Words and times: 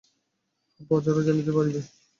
প্রজারা 0.81 1.21
জানিতেই 1.27 1.55
পারিবে। 1.57 1.81